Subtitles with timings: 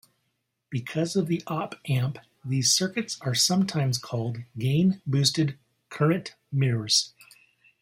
[0.71, 7.13] Because of the op amp, these circuits are sometimes called gain-boosted current mirrors.